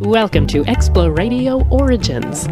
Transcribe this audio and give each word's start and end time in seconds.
Welcome 0.00 0.46
to 0.48 0.62
Exploradio 0.62 1.68
Origins. 1.72 2.46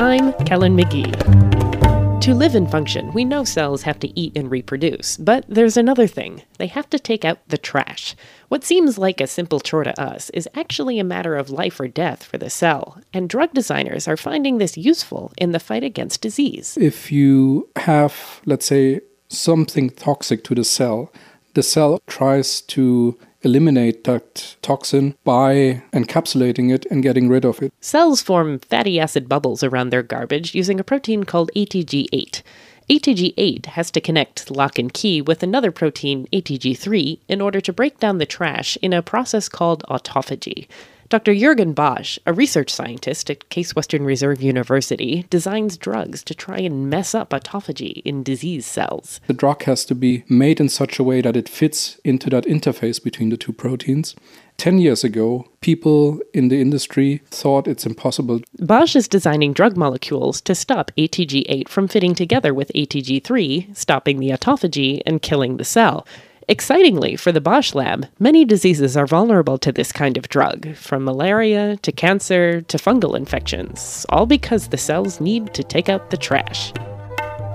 I'm 0.00 0.32
Kellen 0.44 0.76
McGee. 0.76 2.20
To 2.20 2.32
live 2.32 2.54
and 2.54 2.70
function, 2.70 3.12
we 3.12 3.24
know 3.24 3.42
cells 3.42 3.82
have 3.82 3.98
to 3.98 4.18
eat 4.18 4.36
and 4.36 4.48
reproduce, 4.48 5.16
but 5.16 5.44
there's 5.48 5.76
another 5.76 6.06
thing. 6.06 6.44
They 6.58 6.68
have 6.68 6.88
to 6.90 7.00
take 7.00 7.24
out 7.24 7.40
the 7.48 7.58
trash. 7.58 8.14
What 8.46 8.62
seems 8.62 8.98
like 8.98 9.20
a 9.20 9.26
simple 9.26 9.58
chore 9.58 9.82
to 9.82 10.00
us 10.00 10.30
is 10.30 10.48
actually 10.54 11.00
a 11.00 11.04
matter 11.04 11.34
of 11.34 11.50
life 11.50 11.80
or 11.80 11.88
death 11.88 12.22
for 12.22 12.38
the 12.38 12.50
cell, 12.50 13.00
and 13.12 13.28
drug 13.28 13.52
designers 13.52 14.06
are 14.06 14.16
finding 14.16 14.58
this 14.58 14.76
useful 14.76 15.32
in 15.36 15.50
the 15.50 15.58
fight 15.58 15.82
against 15.82 16.22
disease. 16.22 16.78
If 16.80 17.10
you 17.10 17.68
have, 17.74 18.40
let's 18.46 18.66
say, 18.66 19.00
something 19.28 19.90
toxic 19.90 20.44
to 20.44 20.54
the 20.54 20.62
cell, 20.62 21.12
the 21.54 21.64
cell 21.64 22.00
tries 22.06 22.60
to 22.60 23.18
eliminate 23.42 24.04
that 24.04 24.56
toxin 24.62 25.14
by 25.24 25.82
encapsulating 25.92 26.72
it 26.72 26.86
and 26.90 27.02
getting 27.02 27.28
rid 27.28 27.44
of 27.44 27.62
it. 27.62 27.72
Cells 27.80 28.20
form 28.22 28.58
fatty 28.58 28.98
acid 28.98 29.28
bubbles 29.28 29.62
around 29.62 29.90
their 29.90 30.02
garbage 30.02 30.54
using 30.54 30.80
a 30.80 30.84
protein 30.84 31.24
called 31.24 31.50
ATG8. 31.54 32.42
ATG8 32.88 33.66
has 33.66 33.90
to 33.90 34.00
connect 34.00 34.50
lock 34.50 34.78
and 34.78 34.92
key 34.92 35.20
with 35.20 35.42
another 35.42 35.72
protein, 35.72 36.28
ATG3, 36.32 37.18
in 37.28 37.40
order 37.40 37.60
to 37.60 37.72
break 37.72 37.98
down 37.98 38.18
the 38.18 38.26
trash 38.26 38.78
in 38.80 38.92
a 38.92 39.02
process 39.02 39.48
called 39.48 39.82
autophagy. 39.88 40.68
Dr. 41.08 41.32
Jürgen 41.32 41.72
Bosch, 41.72 42.18
a 42.26 42.32
research 42.32 42.68
scientist 42.68 43.30
at 43.30 43.48
Case 43.48 43.76
Western 43.76 44.04
Reserve 44.04 44.42
University, 44.42 45.24
designs 45.30 45.76
drugs 45.76 46.24
to 46.24 46.34
try 46.34 46.58
and 46.58 46.90
mess 46.90 47.14
up 47.14 47.30
autophagy 47.30 48.02
in 48.04 48.24
disease 48.24 48.66
cells. 48.66 49.20
The 49.28 49.32
drug 49.32 49.62
has 49.64 49.84
to 49.84 49.94
be 49.94 50.24
made 50.28 50.58
in 50.58 50.68
such 50.68 50.98
a 50.98 51.04
way 51.04 51.20
that 51.20 51.36
it 51.36 51.48
fits 51.48 52.00
into 52.04 52.28
that 52.30 52.44
interface 52.44 53.02
between 53.02 53.28
the 53.28 53.36
two 53.36 53.52
proteins. 53.52 54.16
10 54.56 54.78
years 54.78 55.04
ago, 55.04 55.46
people 55.60 56.18
in 56.32 56.48
the 56.48 56.60
industry 56.60 57.22
thought 57.26 57.68
it's 57.68 57.86
impossible. 57.86 58.40
Bosch 58.58 58.96
is 58.96 59.06
designing 59.06 59.52
drug 59.52 59.76
molecules 59.76 60.40
to 60.40 60.54
stop 60.54 60.90
ATG8 60.98 61.68
from 61.68 61.86
fitting 61.86 62.14
together 62.14 62.52
with 62.52 62.72
ATG3, 62.74 63.76
stopping 63.76 64.18
the 64.18 64.30
autophagy 64.30 65.02
and 65.06 65.22
killing 65.22 65.58
the 65.58 65.64
cell. 65.64 66.06
Excitingly, 66.48 67.16
for 67.16 67.32
the 67.32 67.40
Bosch 67.40 67.74
lab, 67.74 68.06
many 68.20 68.44
diseases 68.44 68.96
are 68.96 69.06
vulnerable 69.06 69.58
to 69.58 69.72
this 69.72 69.90
kind 69.90 70.16
of 70.16 70.28
drug, 70.28 70.76
from 70.76 71.02
malaria 71.02 71.76
to 71.78 71.90
cancer 71.90 72.60
to 72.60 72.76
fungal 72.76 73.16
infections, 73.16 74.06
all 74.10 74.26
because 74.26 74.68
the 74.68 74.78
cells 74.78 75.20
need 75.20 75.52
to 75.54 75.64
take 75.64 75.88
out 75.88 76.10
the 76.10 76.16
trash. 76.16 76.72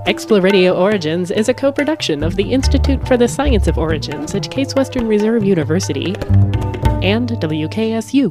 Exploradio 0.06 0.76
Origins 0.76 1.30
is 1.30 1.48
a 1.48 1.54
co 1.54 1.72
production 1.72 2.22
of 2.22 2.36
the 2.36 2.52
Institute 2.52 3.06
for 3.08 3.16
the 3.16 3.28
Science 3.28 3.66
of 3.66 3.78
Origins 3.78 4.34
at 4.34 4.50
Case 4.50 4.74
Western 4.74 5.08
Reserve 5.08 5.42
University 5.42 6.14
and 7.02 7.30
WKSU. 7.30 8.30